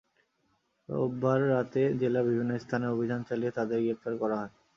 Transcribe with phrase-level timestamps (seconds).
[0.89, 4.51] রোববার রাতে জেলার বিভিন্ন স্থানে অভিযান চালিয়ে তাঁদের গ্রেপ্তার করা হয়।